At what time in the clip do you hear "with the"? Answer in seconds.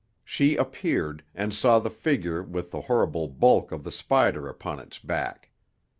2.41-2.81